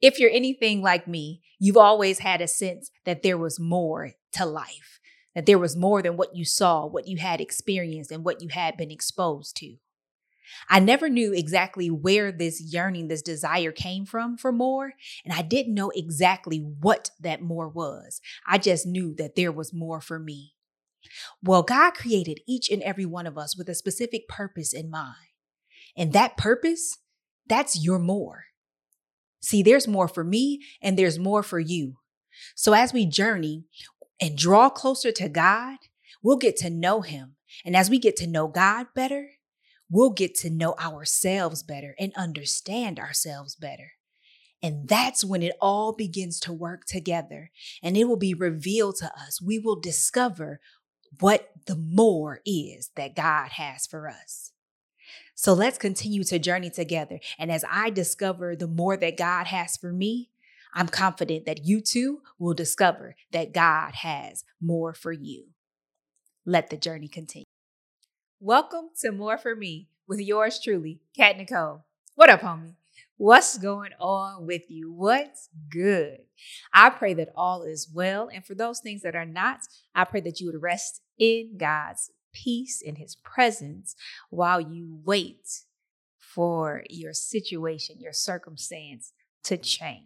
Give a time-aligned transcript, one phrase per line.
[0.00, 4.44] If you're anything like me, you've always had a sense that there was more to
[4.44, 5.00] life,
[5.34, 8.48] that there was more than what you saw, what you had experienced, and what you
[8.48, 9.76] had been exposed to.
[10.68, 15.42] I never knew exactly where this yearning, this desire came from for more, and I
[15.42, 18.20] didn't know exactly what that more was.
[18.46, 20.54] I just knew that there was more for me.
[21.42, 25.14] Well, God created each and every one of us with a specific purpose in mind.
[25.96, 26.98] And that purpose,
[27.46, 28.44] that's your more.
[29.48, 31.94] See, there's more for me and there's more for you.
[32.54, 33.64] So as we journey
[34.20, 35.78] and draw closer to God,
[36.22, 37.36] we'll get to know Him.
[37.64, 39.30] And as we get to know God better,
[39.90, 43.92] we'll get to know ourselves better and understand ourselves better.
[44.62, 47.50] And that's when it all begins to work together
[47.82, 49.40] and it will be revealed to us.
[49.40, 50.60] We will discover
[51.20, 54.52] what the more is that God has for us.
[55.40, 57.20] So let's continue to journey together.
[57.38, 60.30] And as I discover the more that God has for me,
[60.74, 65.44] I'm confident that you too will discover that God has more for you.
[66.44, 67.44] Let the journey continue.
[68.40, 71.84] Welcome to More For Me with yours truly, Kat Nicole.
[72.16, 72.74] What up, homie?
[73.16, 74.92] What's going on with you?
[74.92, 76.18] What's good?
[76.72, 78.28] I pray that all is well.
[78.34, 79.60] And for those things that are not,
[79.94, 83.94] I pray that you would rest in God's peace, in His presence,
[84.30, 85.62] while you wait
[86.18, 89.12] for your situation, your circumstance
[89.44, 90.04] to change.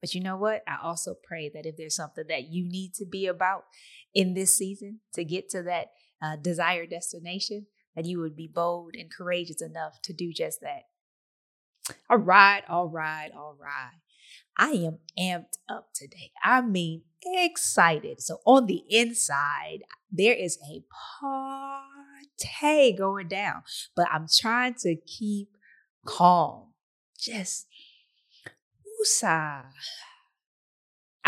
[0.00, 0.62] But you know what?
[0.66, 3.64] I also pray that if there's something that you need to be about
[4.14, 5.88] in this season to get to that
[6.22, 10.84] uh, desired destination, that you would be bold and courageous enough to do just that.
[12.08, 13.98] All right, all right, all right.
[14.56, 16.32] I am amped up today.
[16.42, 18.20] I mean, excited.
[18.20, 20.82] So, on the inside, there is a
[21.20, 23.62] party going down,
[23.94, 25.48] but I'm trying to keep
[26.04, 26.72] calm.
[27.18, 27.66] Just,
[28.84, 29.64] woosah.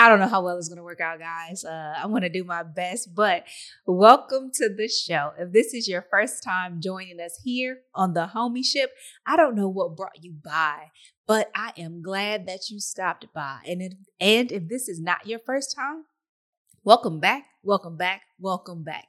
[0.01, 1.63] I don't know how well it's going to work out, guys.
[1.63, 3.45] Uh, I'm going to do my best, but
[3.85, 5.33] welcome to the show.
[5.39, 8.93] If this is your first time joining us here on the homie ship,
[9.27, 10.87] I don't know what brought you by,
[11.27, 13.59] but I am glad that you stopped by.
[13.67, 16.05] And if, and if this is not your first time,
[16.83, 19.09] welcome back, welcome back, welcome back.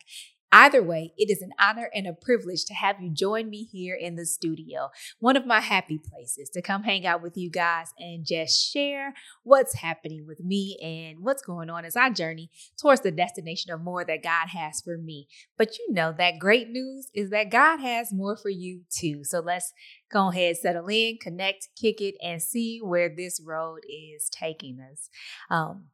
[0.51, 3.95] Either way, it is an honor and a privilege to have you join me here
[3.95, 4.89] in the studio,
[5.19, 9.13] one of my happy places to come hang out with you guys and just share
[9.43, 13.81] what's happening with me and what's going on as I journey towards the destination of
[13.81, 15.27] more that God has for me.
[15.57, 19.23] But you know, that great news is that God has more for you too.
[19.23, 19.73] So let's
[20.11, 25.09] go ahead, settle in, connect, kick it, and see where this road is taking us.
[25.49, 25.85] Um,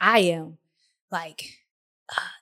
[0.00, 0.58] I am
[1.10, 1.65] like,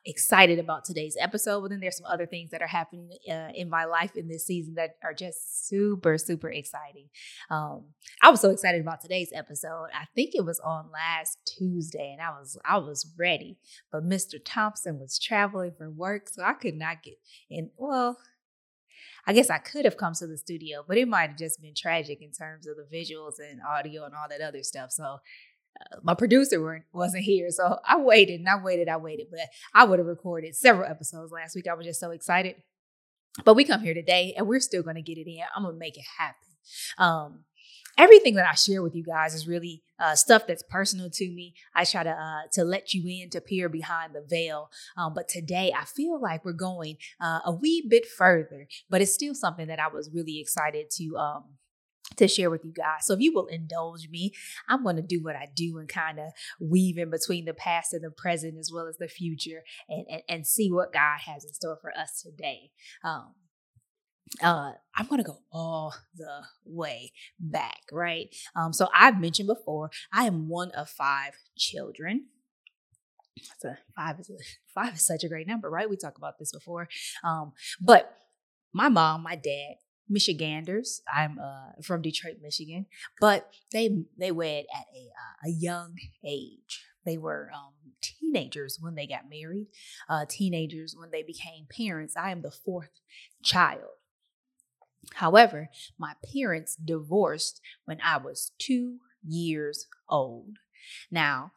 [0.07, 1.63] excited about today's episode.
[1.63, 4.47] But then there's some other things that are happening uh, in my life in this
[4.47, 7.09] season that are just super, super exciting.
[7.51, 7.85] Um,
[8.23, 9.89] I was so excited about today's episode.
[9.95, 13.59] I think it was on last Tuesday, and I was I was ready.
[13.91, 14.37] But Mr.
[14.45, 17.15] Thompson was traveling for work, so I could not get
[17.51, 17.71] in.
[17.77, 18.19] Well.
[19.27, 21.73] I guess I could have come to the studio, but it might have just been
[21.75, 24.93] tragic in terms of the visuals and audio and all that other stuff.
[24.93, 25.17] So
[26.03, 27.51] my producer wasn't here.
[27.51, 29.41] So I waited and I waited, I waited, but
[29.75, 31.67] I would have recorded several episodes last week.
[31.69, 32.57] I was just so excited.
[33.45, 35.43] But we come here today and we're still going to get it in.
[35.57, 36.49] I'm going to make it happen.
[36.99, 37.45] Um,
[37.99, 41.55] everything that I share with you guys is really uh, stuff that's personal to me.
[41.75, 44.71] I try to uh, to let you in to peer behind the veil.
[44.97, 49.15] Um, but today I feel like we're going uh, a wee bit further, but it's
[49.15, 51.45] still something that I was really excited to um,
[52.17, 53.07] to share with you guys.
[53.07, 54.33] So if you will indulge me,
[54.69, 57.93] I'm going to do what I do and kind of weave in between the past
[57.93, 61.45] and the present as well as the future and, and, and see what God has
[61.45, 62.71] in store for us today.
[63.03, 63.35] Um,
[64.43, 68.35] uh, I'm going to go all the way back, right?
[68.57, 72.27] Um, so I've mentioned before, I am one of five children.
[73.37, 74.35] That's a five is a
[74.75, 75.89] five is such a great number, right?
[75.89, 76.89] We talked about this before.
[77.23, 78.17] Um, but
[78.73, 79.75] my mom, my dad,
[80.09, 81.03] Michiganders.
[81.13, 82.87] I'm uh, from Detroit, Michigan,
[83.21, 86.85] but they they wed at a uh, a young age.
[87.05, 89.67] They were um, teenagers when they got married,
[90.09, 92.17] uh, teenagers when they became parents.
[92.17, 93.01] I am the fourth
[93.43, 93.99] child.
[95.15, 95.69] However,
[95.99, 100.57] my parents divorced when I was two years old.
[101.11, 101.53] Now,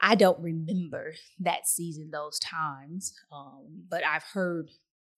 [0.00, 4.70] I don't remember that season, those times, um, but I've heard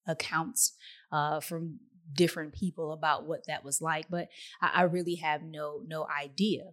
[0.06, 0.72] accounts
[1.12, 1.80] uh, from
[2.12, 4.28] different people about what that was like, but
[4.60, 6.64] I, I really have no no idea.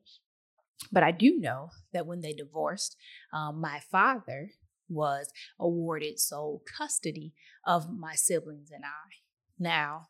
[0.92, 2.98] But I do know that when they divorced,
[3.34, 4.52] um, my father
[4.90, 7.34] was awarded sole custody
[7.66, 9.16] of my siblings and I.
[9.58, 10.08] Now,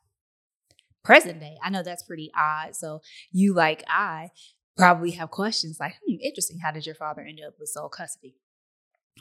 [1.04, 2.76] present day, I know that's pretty odd.
[2.76, 3.02] So
[3.32, 4.32] you like I
[4.76, 8.36] probably have questions like, hmm, interesting, how did your father end up with sole custody?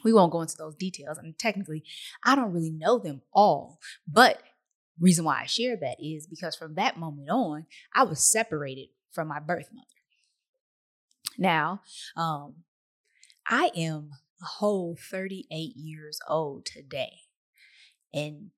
[0.03, 1.19] We won't go into those details.
[1.19, 1.85] I and mean, technically,
[2.25, 3.79] I don't really know them all.
[4.09, 4.43] But
[5.01, 9.29] reason why I share that is because from that moment on, I was separated from
[9.29, 9.87] my birth mother.
[11.39, 11.83] Now,
[12.17, 12.55] um,
[13.49, 14.11] I am
[14.41, 17.13] a whole 38 years old today.
[18.13, 18.51] And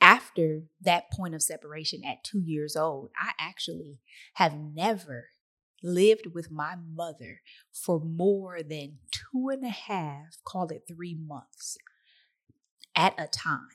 [0.00, 3.98] after that point of separation at two years old, I actually
[4.34, 5.28] have never
[5.82, 7.40] lived with my mother
[7.72, 11.76] for more than two and a half, call it three months
[12.96, 13.68] at a time.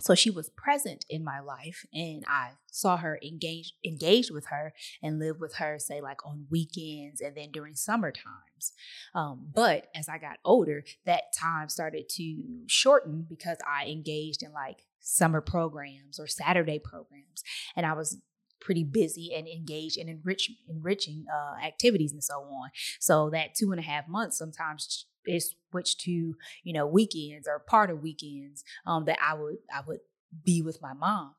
[0.00, 4.72] So she was present in my life and I saw her engaged engaged with her
[5.02, 8.72] and live with her, say like on weekends and then during summer times.
[9.14, 14.52] Um, but as I got older, that time started to shorten because I engaged in
[14.52, 17.42] like summer programs or Saturday programs.
[17.76, 18.18] And I was
[18.60, 22.70] pretty busy and engaged in enrich, enriching uh, activities and so on.
[23.00, 27.58] So that two and a half months sometimes is switched to you know weekends or
[27.58, 30.00] part of weekends um, that I would I would
[30.44, 31.34] be with my mom.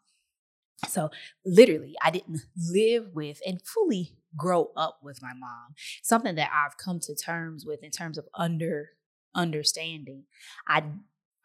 [0.87, 1.09] So
[1.45, 5.75] literally, I didn't live with and fully grow up with my mom.
[6.01, 8.91] Something that I've come to terms with in terms of under
[9.35, 10.23] understanding.
[10.67, 10.83] I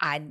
[0.00, 0.22] I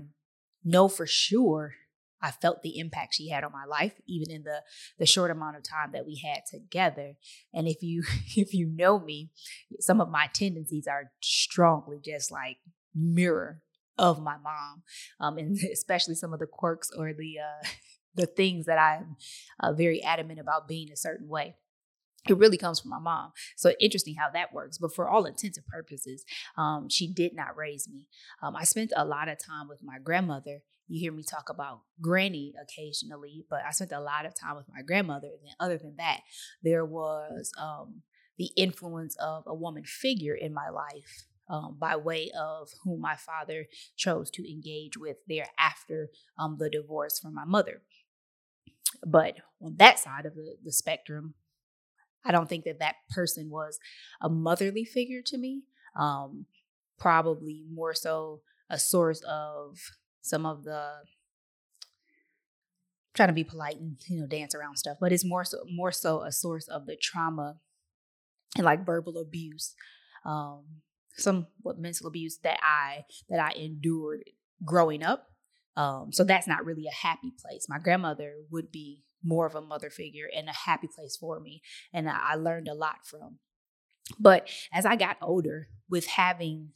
[0.63, 1.75] know for sure
[2.21, 4.63] I felt the impact she had on my life, even in the
[4.97, 7.13] the short amount of time that we had together.
[7.53, 8.03] And if you
[8.35, 9.31] if you know me,
[9.79, 12.57] some of my tendencies are strongly just like
[12.95, 13.61] mirror
[13.97, 14.83] of my mom,
[15.19, 17.67] um, and especially some of the quirks or the uh,
[18.15, 19.15] the things that I'm
[19.59, 21.55] uh, very adamant about being a certain way
[22.29, 23.31] it really comes from my mom.
[23.55, 24.77] So interesting how that works.
[24.77, 26.25] But for all intents and purposes,
[26.57, 28.07] um, she did not raise me.
[28.41, 31.81] Um, I spent a lot of time with my grandmother you hear me talk about
[32.01, 35.27] granny occasionally, but I spent a lot of time with my grandmother.
[35.27, 36.21] And other than that,
[36.63, 38.03] there was um,
[38.37, 43.15] the influence of a woman figure in my life um, by way of whom my
[43.15, 47.81] father chose to engage with thereafter um, the divorce from my mother.
[49.05, 51.35] But on that side of the, the spectrum,
[52.25, 53.79] I don't think that that person was
[54.21, 55.63] a motherly figure to me.
[55.95, 56.45] Um,
[56.99, 59.77] probably more so a source of
[60.27, 60.91] some of the
[63.13, 65.91] trying to be polite and you know dance around stuff but it's more so more
[65.91, 67.57] so a source of the trauma
[68.55, 69.73] and like verbal abuse
[70.25, 70.63] um
[71.17, 74.23] some what mental abuse that i that i endured
[74.63, 75.29] growing up
[75.75, 77.67] um so that's not really a happy place.
[77.67, 81.61] My grandmother would be more of a mother figure and a happy place for me
[81.91, 83.39] and i, I learned a lot from.
[84.19, 86.69] But as i got older with having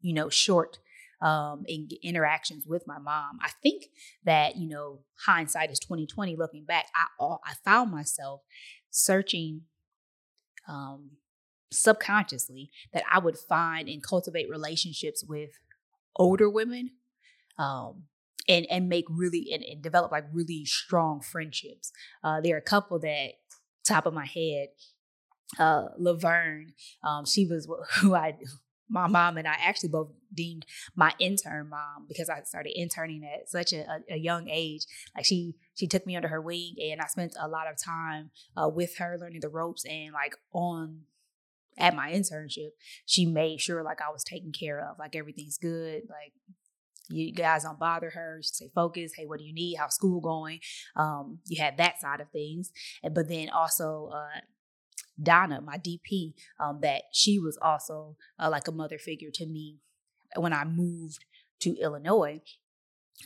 [0.00, 0.78] you know short
[1.20, 3.38] um, in interactions with my mom.
[3.42, 3.86] I think
[4.24, 6.36] that you know hindsight is twenty twenty.
[6.36, 8.42] Looking back, I I found myself
[8.90, 9.62] searching
[10.68, 11.10] um,
[11.70, 15.50] subconsciously that I would find and cultivate relationships with
[16.16, 16.90] older women.
[17.58, 18.04] Um,
[18.48, 21.90] and and make really and, and, develop like really strong friendships.
[22.22, 23.30] Uh, there are a couple that
[23.84, 24.68] top of my head
[25.58, 26.72] uh, Laverne.
[27.02, 27.68] Um, she was
[28.00, 28.36] who I
[28.88, 33.48] my mom and I actually both deemed my intern mom because I started interning at
[33.48, 34.86] such a, a, a, young age.
[35.14, 38.30] Like she she took me under her wing and I spent a lot of time
[38.56, 41.02] uh, with her learning the ropes and like on
[41.78, 42.70] at my internship,
[43.04, 46.32] she made sure like I was taken care of, like everything's good, like
[47.08, 48.40] you guys don't bother her.
[48.42, 49.12] She say focus.
[49.16, 49.76] Hey, what do you need?
[49.76, 50.60] How's school going?
[50.96, 54.40] Um, you had that side of things, but then also uh,
[55.22, 59.78] Donna, my DP, um, that she was also uh, like a mother figure to me
[60.36, 61.24] when I moved
[61.60, 62.42] to Illinois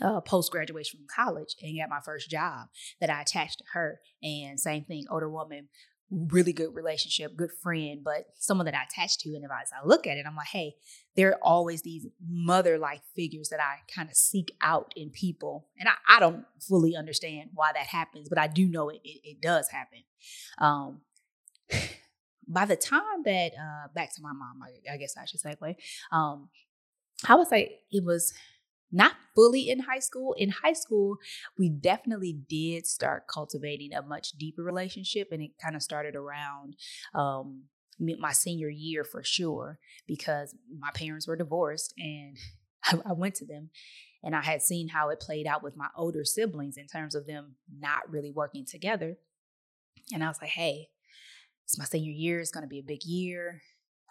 [0.00, 2.68] uh, post graduation from college and got my first job
[3.00, 4.00] that I attached to her.
[4.22, 5.68] And same thing, older woman,
[6.10, 9.30] really good relationship, good friend, but someone that I attached to.
[9.34, 10.74] And if I, as I look at it, I'm like, hey,
[11.16, 15.68] there are always these mother like figures that I kind of seek out in people.
[15.78, 19.20] And I, I, don't fully understand why that happens, but I do know it, it,
[19.24, 20.00] it does happen.
[20.58, 21.00] Um,
[22.48, 25.76] by the time that uh, back to my mom, I, I guess I should segue.
[26.10, 26.48] Um,
[27.28, 28.32] I would say it was
[28.92, 30.34] not fully in high school.
[30.36, 31.18] In high school,
[31.56, 36.76] we definitely did start cultivating a much deeper relationship, and it kind of started around
[37.14, 37.64] um,
[37.98, 42.36] my senior year for sure, because my parents were divorced, and
[42.84, 43.70] I, I went to them.
[44.22, 47.26] And I had seen how it played out with my older siblings in terms of
[47.26, 49.16] them not really working together.
[50.12, 50.88] And I was like, hey,
[51.70, 52.40] it's my senior year.
[52.40, 53.62] It's going to be a big year.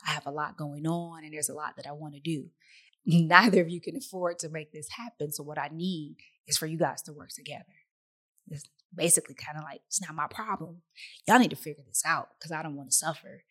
[0.07, 2.45] I have a lot going on and there's a lot that I want to do.
[3.05, 5.33] Neither of you can afford to make this happen.
[5.33, 6.15] So, what I need
[6.47, 7.65] is for you guys to work together.
[8.47, 8.63] It's
[8.95, 10.83] basically kind of like, it's not my problem.
[11.27, 13.43] Y'all need to figure this out because I don't want to suffer.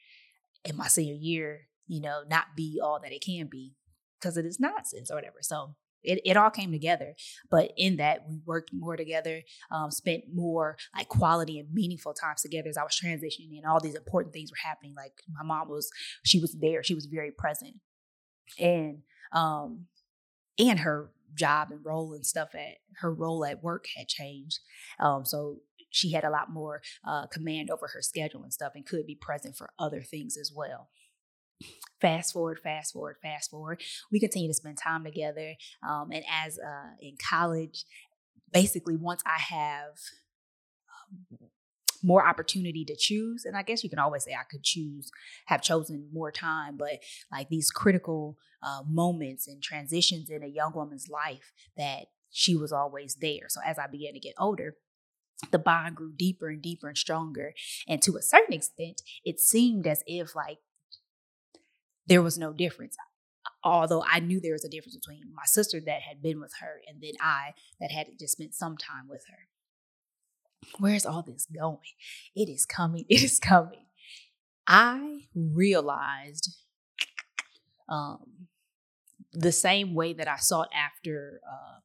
[0.65, 3.75] in my senior year, you know, not be all that it can be
[4.19, 5.38] because it is nonsense or whatever.
[5.43, 5.75] So
[6.09, 7.15] it, it all came together.
[7.50, 12.43] But in that, we worked more together, um, spent more like quality and meaningful times
[12.43, 14.95] together as I was transitioning and all these important things were happening.
[14.97, 15.91] Like my mom was,
[16.25, 17.75] she was there, she was very present.
[18.59, 19.87] And um,
[20.59, 24.61] and her job and role and stuff at her role at work had changed.
[24.99, 25.59] Um, so
[25.91, 29.15] she had a lot more uh, command over her schedule and stuff and could be
[29.15, 30.88] present for other things as well.
[32.00, 33.83] Fast forward, fast forward, fast forward.
[34.12, 35.55] We continue to spend time together.
[35.87, 37.85] Um, and as uh, in college,
[38.52, 39.99] basically, once I have
[41.11, 41.38] um,
[42.02, 45.11] more opportunity to choose, and I guess you can always say I could choose,
[45.47, 47.00] have chosen more time, but
[47.33, 52.73] like these critical uh, moments and transitions in a young woman's life that she was
[52.73, 53.49] always there.
[53.49, 54.76] So as I began to get older,
[55.50, 57.55] the bond grew deeper and deeper and stronger.
[57.87, 60.59] And to a certain extent, it seemed as if like
[62.09, 62.97] there was no difference.
[63.62, 66.81] Although I knew there was a difference between my sister that had been with her
[66.87, 69.49] and then I that had just spent some time with her.
[70.79, 71.79] Where's all this going?
[72.35, 73.05] It is coming.
[73.09, 73.87] It is coming.
[74.67, 76.57] I realized
[77.88, 78.49] um,
[79.33, 81.79] the same way that I sought after uh,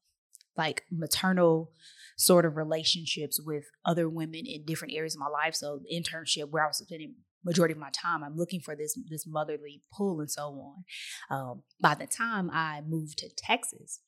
[0.58, 1.72] like maternal
[2.18, 5.56] sort of relationships with other women in different areas of my life.
[5.56, 9.26] So internship where I was spending majority of my time, I'm looking for this this
[9.28, 10.84] motherly pull and so on.
[11.30, 14.00] Um, by the time I moved to Texas,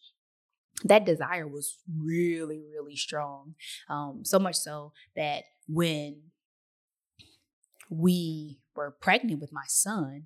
[0.84, 3.56] that desire was really really strong.
[3.90, 6.22] Um, so much so that when
[7.90, 10.26] we were pregnant with my son,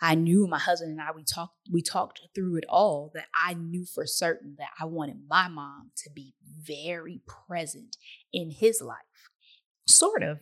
[0.00, 3.54] I knew my husband and I we talked we talked through it all that I
[3.54, 7.96] knew for certain that I wanted my mom to be very present
[8.32, 8.98] in his life.
[9.86, 10.40] Sort of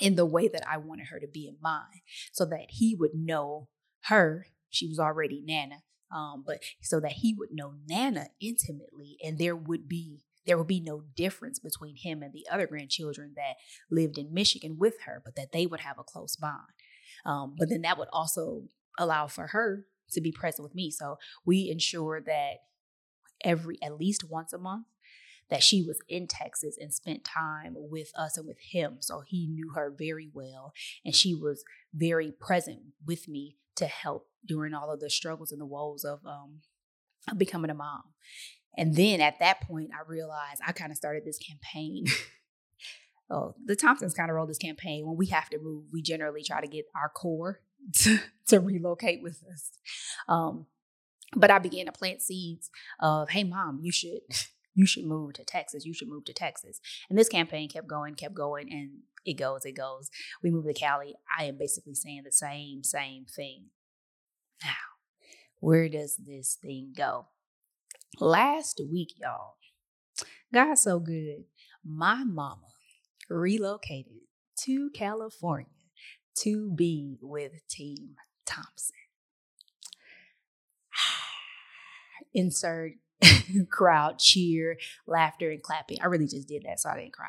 [0.00, 3.14] in the way that I wanted her to be in mine so that he would
[3.14, 3.68] know
[4.04, 9.38] her, she was already Nana, um, but so that he would know Nana intimately and
[9.38, 13.54] there would be there would be no difference between him and the other grandchildren that
[13.92, 16.58] lived in Michigan with her, but that they would have a close bond.
[17.24, 18.64] Um, but then that would also
[18.98, 20.90] allow for her to be present with me.
[20.90, 22.54] So we ensure that
[23.44, 24.86] every at least once a month
[25.52, 28.96] that she was in Texas and spent time with us and with him.
[29.00, 30.72] So he knew her very well
[31.04, 35.60] and she was very present with me to help during all of the struggles and
[35.60, 36.60] the woes of um,
[37.36, 38.02] becoming a mom.
[38.78, 42.06] And then at that point, I realized I kind of started this campaign
[43.30, 45.06] oh, the Thompsons kind of rolled this campaign.
[45.06, 47.60] When we have to move, we generally try to get our core
[47.96, 49.70] to, to relocate with us.
[50.30, 50.64] Um,
[51.36, 54.20] but I began to plant seeds of, hey, mom, you should
[54.74, 55.84] you should move to Texas.
[55.84, 56.80] You should move to Texas.
[57.08, 60.10] And this campaign kept going, kept going, and it goes, it goes.
[60.42, 61.14] We moved to Cali.
[61.38, 63.66] I am basically saying the same, same thing.
[64.64, 64.70] Now,
[65.60, 67.26] where does this thing go?
[68.20, 69.54] Last week, y'all,
[70.52, 71.44] God's so good.
[71.84, 72.68] My mama
[73.28, 74.20] relocated
[74.60, 75.66] to California
[76.36, 78.96] to be with Team Thompson.
[82.34, 82.92] Insert
[83.70, 85.98] crowd cheer, laughter, and clapping.
[86.02, 87.28] I really just did that, so I didn't cry.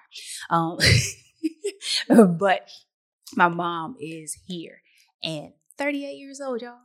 [0.49, 0.77] Um,
[2.37, 2.69] but
[3.35, 4.81] my mom is here
[5.23, 6.77] and 38 years old, y'all.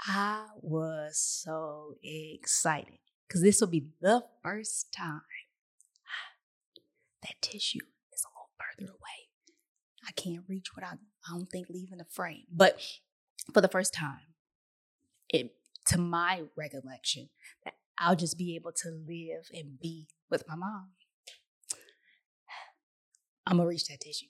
[0.00, 5.22] I was so excited because this will be the first time
[7.22, 7.80] that tissue
[8.12, 9.26] is a little further away.
[10.06, 10.94] I can't reach what I,
[11.26, 12.44] I don't think leaving the frame.
[12.52, 12.80] But
[13.52, 14.20] for the first time,
[15.28, 15.54] it
[15.86, 17.28] to my recollection,
[17.64, 20.90] that I'll just be able to live and be with my mom.
[23.46, 24.26] I'm gonna reach that tissue.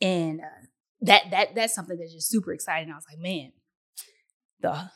[0.00, 0.66] And uh,
[1.00, 2.92] that that that's something that's just super exciting.
[2.92, 3.52] I was like, man,
[4.60, 4.90] the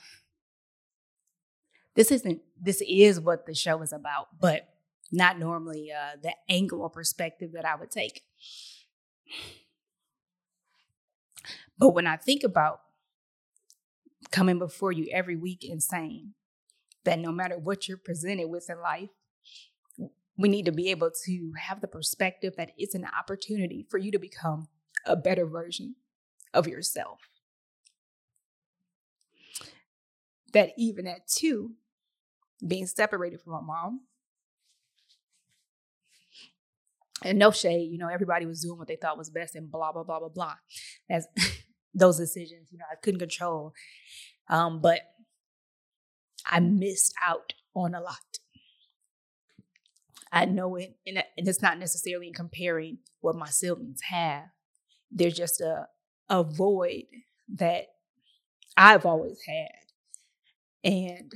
[1.96, 4.68] this isn't this is what the show is about, but
[5.10, 8.22] not normally uh, the angle or perspective that I would take.
[11.78, 12.82] But when I think about
[14.30, 16.34] coming before you every week and saying
[17.04, 19.10] that no matter what you're presented with in life,
[20.36, 24.10] we need to be able to have the perspective that it's an opportunity for you
[24.10, 24.68] to become
[25.04, 25.96] a better version
[26.54, 27.20] of yourself.
[30.52, 31.72] That even at two,
[32.66, 34.00] being separated from my mom,
[37.22, 39.92] and no shade, you know, everybody was doing what they thought was best and blah,
[39.92, 40.54] blah, blah, blah, blah.
[41.08, 41.26] As
[41.94, 43.72] those decisions, you know, I couldn't control.
[44.48, 45.00] Um, but
[46.46, 48.16] I missed out on a lot.
[50.32, 54.44] I know it, and, it's not necessarily in comparing what my siblings have.
[55.10, 55.86] There's just a
[56.28, 57.06] a void
[57.56, 57.86] that
[58.76, 61.32] I've always had, and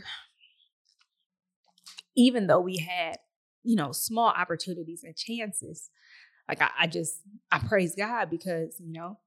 [2.15, 3.17] even though we had,
[3.65, 5.91] you know, small opportunities and chances,
[6.49, 7.21] like I, I just
[7.51, 9.19] I praise God because you know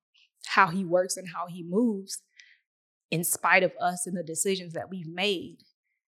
[0.48, 2.22] how He works and how He moves,
[3.12, 5.58] in spite of us and the decisions that we've made,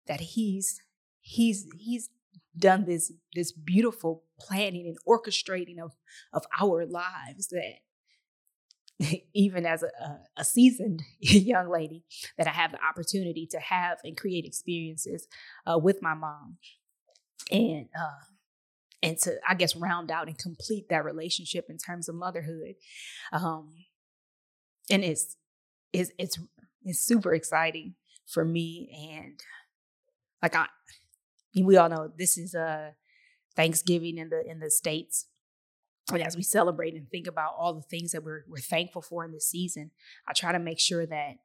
[0.08, 0.82] that He's
[1.22, 2.10] He's He's
[2.58, 5.92] done this this beautiful planning and orchestrating of
[6.34, 7.76] of our lives that
[9.34, 12.04] even as a, a, seasoned young lady
[12.38, 15.28] that i have the opportunity to have and create experiences
[15.68, 16.58] uh, with my mom.
[17.52, 18.26] And uh,
[19.04, 22.76] and to i guess round out and complete that relationship in terms of motherhood.
[23.32, 23.74] Um,
[24.90, 25.38] and it's
[25.94, 26.40] it's it's
[26.84, 29.40] it's super exciting for me and
[30.42, 30.68] like i
[31.64, 32.90] we all know this is a uh,
[33.58, 35.26] Thanksgiving in the in the states.
[36.14, 39.26] And as we celebrate and think about all the things that we're we're thankful for
[39.26, 39.92] in this season,
[40.28, 41.40] I try to make sure that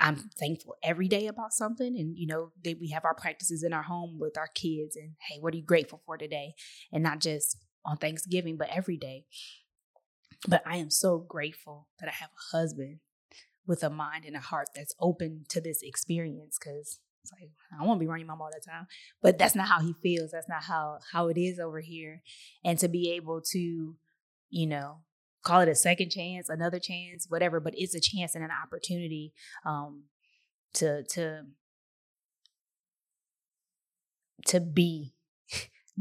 [0.00, 1.96] I'm thankful every day about something.
[1.98, 5.12] And you know, that we have our practices in our home with our kids and
[5.28, 6.54] hey, what are you grateful for today?
[6.92, 9.26] And not just on Thanksgiving, but every day.
[10.46, 12.98] But I am so grateful that I have a husband
[13.66, 17.84] with a mind and a heart that's open to this experience because it's like I
[17.84, 18.86] won't be running mom all the time,
[19.22, 20.32] but that's not how he feels.
[20.32, 22.20] That's not how how it is over here.
[22.62, 23.96] And to be able to,
[24.50, 24.98] you know,
[25.42, 29.32] call it a second chance, another chance, whatever, but it's a chance and an opportunity
[29.64, 30.04] um,
[30.74, 31.46] to to
[34.46, 35.14] to be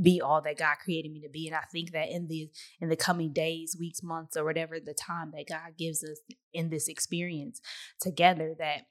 [0.01, 1.47] be all that God created me to be.
[1.47, 4.93] And I think that in the in the coming days, weeks, months, or whatever the
[4.93, 6.19] time that God gives us
[6.53, 7.61] in this experience
[7.99, 8.81] together, that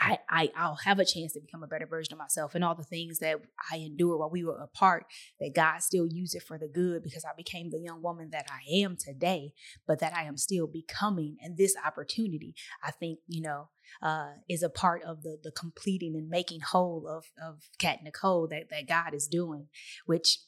[0.00, 2.74] I, I I'll have a chance to become a better version of myself and all
[2.74, 3.40] the things that
[3.72, 5.06] I endured while we were apart
[5.40, 8.46] that God still used it for the good because I became the young woman that
[8.50, 9.52] I am today
[9.86, 11.36] but that I am still becoming.
[11.40, 13.68] And this opportunity I think you know
[14.02, 18.48] uh, is a part of the the completing and making whole of of Kat Nicole
[18.48, 19.68] that that God is doing
[20.06, 20.38] which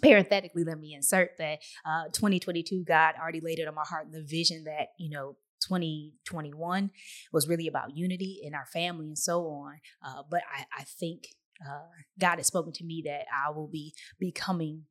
[0.00, 4.24] parenthetically let me insert that uh, 2022 god already laid it on my heart the
[4.24, 6.90] vision that you know 2021
[7.32, 9.80] was really about unity in our family and so on.
[10.04, 11.28] Uh, but I, I think
[11.64, 11.86] uh,
[12.18, 14.84] God has spoken to me that I will be becoming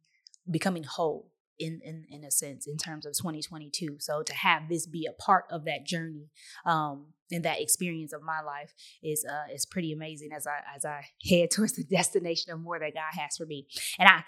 [0.50, 4.88] becoming whole in, in in a sense in terms of 2022 so to have this
[4.88, 6.30] be a part of that journey
[6.66, 10.84] um and that experience of my life is uh is pretty amazing as i as
[10.84, 13.68] i head towards the destination of more that god has for me
[14.00, 14.24] and i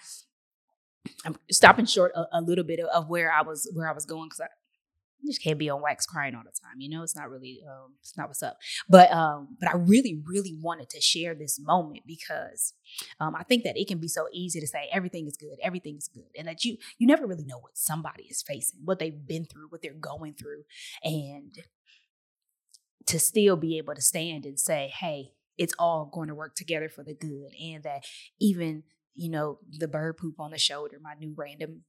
[1.26, 4.06] i'm stopping short a, a little bit of, of, where i was where i was
[4.06, 4.48] going because
[5.22, 6.80] you just can't be on wax crying all the time.
[6.80, 8.58] You know, it's not really, um, it's not what's up.
[8.88, 12.74] But, um, but I really, really wanted to share this moment because
[13.20, 15.98] um, I think that it can be so easy to say everything is good, everything
[15.98, 19.26] is good, and that you you never really know what somebody is facing, what they've
[19.28, 20.64] been through, what they're going through,
[21.04, 21.58] and
[23.08, 26.90] to still be able to stand and say, hey, it's all going to work together
[26.90, 28.06] for the good, and that
[28.40, 31.84] even you know the bird poop on the shoulder, my new random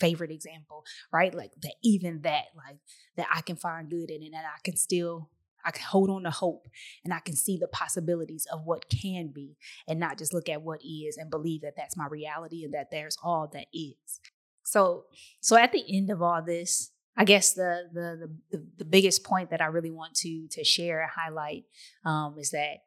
[0.00, 1.34] favorite example, right?
[1.34, 2.78] Like that even that, like
[3.16, 5.30] that I can find good in it and I can still
[5.64, 6.68] I can hold on to hope
[7.04, 10.62] and I can see the possibilities of what can be and not just look at
[10.62, 14.20] what is and believe that that's my reality and that there's all that is.
[14.62, 15.04] So
[15.40, 19.50] so at the end of all this, I guess the the the, the biggest point
[19.50, 21.64] that I really want to to share and highlight
[22.04, 22.78] um, is that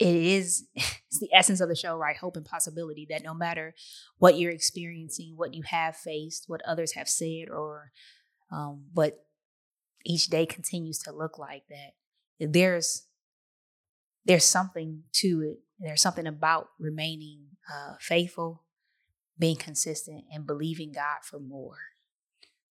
[0.00, 2.16] it is it's the essence of the show right?
[2.16, 3.74] Hope and possibility that no matter
[4.18, 7.92] what you're experiencing what you have faced what others have said or
[8.50, 9.24] um, what
[10.04, 13.06] each day continues to look like that there's
[14.24, 15.58] there's something to it.
[15.78, 17.40] There's something about remaining
[17.72, 18.62] uh, faithful
[19.38, 21.76] being consistent and believing god for more.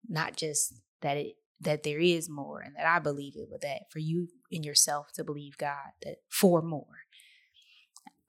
[0.08, 3.82] Not just that it that there is more and that i believe it but that
[3.90, 7.04] for you and yourself to believe god that for more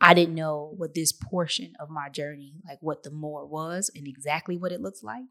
[0.03, 4.07] I didn't know what this portion of my journey, like what the more was and
[4.07, 5.25] exactly what it looks like.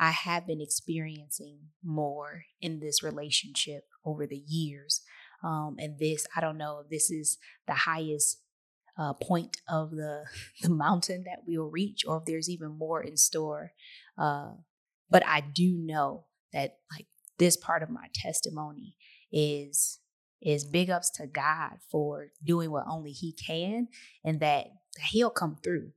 [0.00, 5.02] I have been experiencing more in this relationship over the years.
[5.44, 8.40] Um, and this, I don't know if this is the highest
[8.98, 10.24] uh, point of the,
[10.62, 13.72] the mountain that we'll reach or if there's even more in store.
[14.16, 14.52] Uh,
[15.10, 17.06] but I do know that like
[17.38, 18.96] this part of my testimony
[19.30, 19.98] is
[20.44, 23.88] is big ups to God for doing what only He can
[24.24, 24.66] and that
[25.10, 25.92] He'll come through.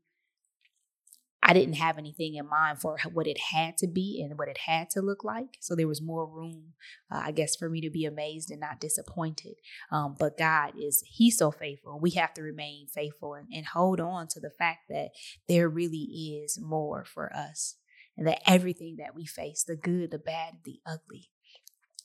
[1.43, 4.57] I didn't have anything in mind for what it had to be and what it
[4.65, 5.57] had to look like.
[5.61, 6.73] So there was more room,
[7.09, 9.53] uh, I guess, for me to be amazed and not disappointed.
[9.89, 11.99] Um, but God is, He's so faithful.
[12.01, 15.11] We have to remain faithful and, and hold on to the fact that
[15.47, 17.75] there really is more for us
[18.17, 21.29] and that everything that we face, the good, the bad, the ugly,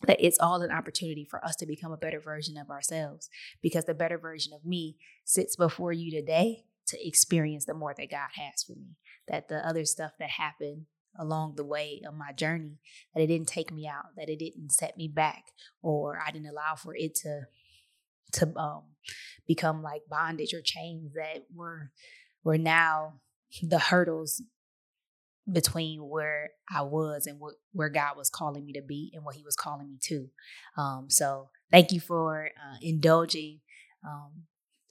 [0.07, 3.29] that it's all an opportunity for us to become a better version of ourselves
[3.62, 8.11] because the better version of me sits before you today to experience the more that
[8.11, 8.97] God has for me.
[9.29, 10.87] That the other stuff that happened
[11.19, 12.79] along the way of my journey,
[13.15, 15.45] that it didn't take me out, that it didn't set me back,
[15.83, 17.43] or I didn't allow for it to
[18.33, 18.85] to um,
[19.47, 21.91] become like bondage or chains that were
[22.45, 23.21] were now
[23.62, 24.43] the hurdles
[25.51, 29.35] between where I was and what where God was calling me to be and what
[29.35, 30.29] He was calling me to.
[30.77, 33.61] Um, so thank you for uh, indulging
[34.07, 34.45] um,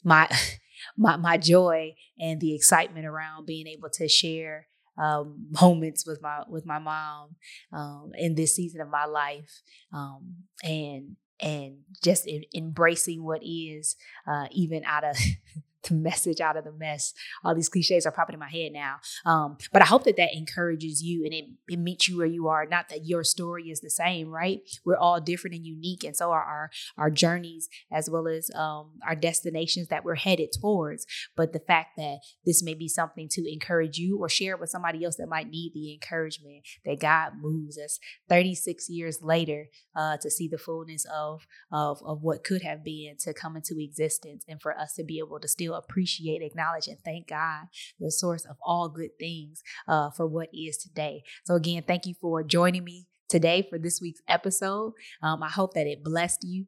[0.04, 0.30] my
[0.98, 6.44] my my joy and the excitement around being able to share um, moments with my
[6.48, 7.36] with my mom
[7.74, 9.62] um, in this season of my life,
[9.94, 13.96] um, and and just in, embracing what is,
[14.28, 15.18] uh, even out of
[15.88, 17.14] the message out of the mess.
[17.44, 18.98] All these cliches are popping in my head now.
[19.26, 22.48] Um, but I hope that that encourages you and it, it meets you where you
[22.48, 22.66] are.
[22.66, 24.60] Not that your story is the same, right?
[24.86, 28.92] We're all different and unique, and so are our our journeys as well as um,
[29.08, 31.06] our destinations that we're headed towards.
[31.36, 35.04] But the fact that this may be something to encourage you or share with somebody
[35.04, 40.30] else that might need the encouragement that God moves us 36 years later uh, to
[40.30, 44.62] see the fullness of, of of what could have been to come into existence, and
[44.62, 47.66] for us to be able to still appreciate, acknowledge, and thank God,
[48.00, 51.24] the source of all good things, uh, for what is today.
[51.46, 54.94] So, again, thank you for joining me today for this week's episode.
[55.22, 56.66] Um, I hope that it blessed you.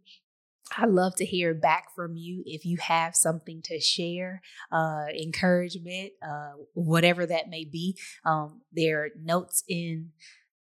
[0.78, 6.14] I love to hear back from you if you have something to share, uh, encouragement,
[6.26, 7.98] uh, whatever that may be.
[8.26, 10.12] Um, there are notes in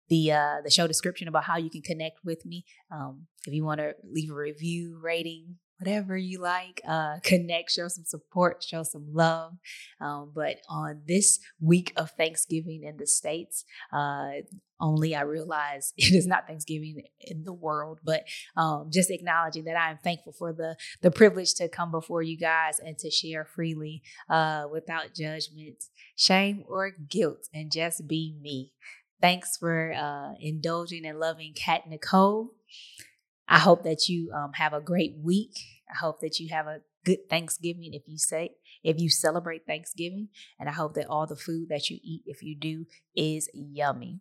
[0.09, 2.64] the uh, the show description about how you can connect with me.
[2.90, 6.81] Um, if you want to leave a review, rating, whatever you like.
[6.87, 9.55] Uh, connect, show some support, show some love.
[10.01, 14.31] Um, but on this week of Thanksgiving in the States, uh,
[14.81, 18.25] only I realize it is not Thanksgiving in the world, but
[18.57, 22.37] um, just acknowledging that I am thankful for the the privilege to come before you
[22.37, 25.85] guys and to share freely uh, without judgment,
[26.16, 28.73] shame, or guilt, and just be me.
[29.21, 32.51] Thanks for uh, indulging and loving Kat Nicole.
[33.49, 35.59] I hope that you um, have a great week.
[35.92, 38.52] I hope that you have a good Thanksgiving if you say
[38.83, 40.28] if you celebrate Thanksgiving,
[40.59, 44.20] and I hope that all the food that you eat, if you do, is yummy.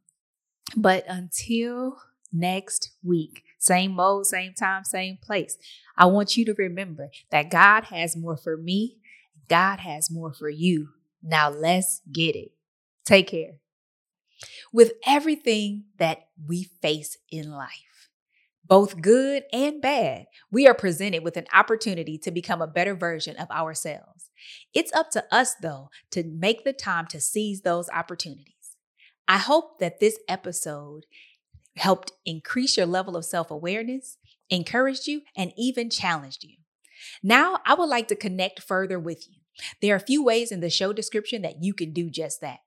[0.75, 1.97] But until
[2.31, 5.57] next week, same mode, same time, same place.
[5.97, 8.97] I want you to remember that God has more for me.
[9.49, 10.89] God has more for you.
[11.23, 12.51] Now let's get it.
[13.03, 13.55] Take care.
[14.71, 17.90] With everything that we face in life,
[18.65, 23.36] both good and bad, we are presented with an opportunity to become a better version
[23.38, 24.30] of ourselves.
[24.74, 28.78] It's up to us, though, to make the time to seize those opportunities.
[29.28, 31.06] I hope that this episode
[31.78, 34.17] helped increase your level of self awareness,
[34.50, 36.58] encouraged you, and even challenged you.
[37.24, 39.38] Now, I would like to connect further with you.
[39.82, 42.60] There are a few ways in the show description that you can do just that.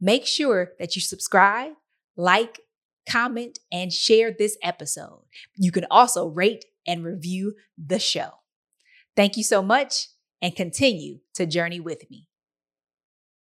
[0.00, 1.72] Make sure that you subscribe,
[2.16, 2.60] like,
[3.08, 5.22] comment, and share this episode.
[5.56, 8.30] You can also rate and review the show.
[9.16, 10.08] Thank you so much
[10.40, 12.26] and continue to journey with me.